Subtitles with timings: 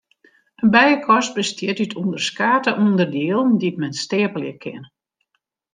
[0.63, 4.83] In bijekast bestiet út ûnderskate ûnderdielen dy't men steapelje kin.